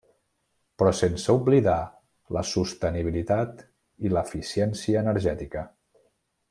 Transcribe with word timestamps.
Però 0.81 0.93
sense 0.99 1.35
oblidar 1.41 1.75
la 2.37 2.43
sostenibilitat 2.53 3.63
i 4.09 4.15
l'eficiència 4.15 5.05
energètica. 5.07 5.67